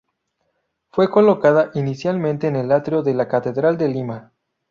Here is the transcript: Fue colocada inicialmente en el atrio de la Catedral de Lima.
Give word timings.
Fue 0.89 1.11
colocada 1.11 1.69
inicialmente 1.75 2.47
en 2.47 2.55
el 2.55 2.71
atrio 2.71 3.03
de 3.03 3.13
la 3.13 3.27
Catedral 3.27 3.77
de 3.77 3.87
Lima. 3.87 4.31